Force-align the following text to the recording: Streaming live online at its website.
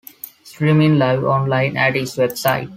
Streaming 0.43 0.97
live 0.97 1.23
online 1.23 1.77
at 1.77 1.95
its 1.95 2.15
website. 2.15 2.67